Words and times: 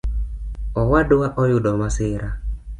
Owadwa 0.81 1.27
oyudo 1.41 1.69
masira 1.81 2.29